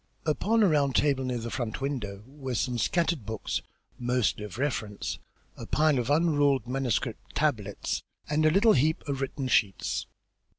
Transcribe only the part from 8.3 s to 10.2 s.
a little heap of written sheets.